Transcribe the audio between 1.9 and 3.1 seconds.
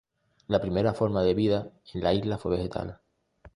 en la isla fue vegetal.